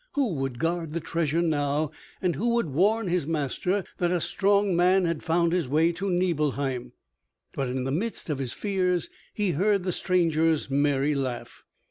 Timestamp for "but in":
7.53-7.83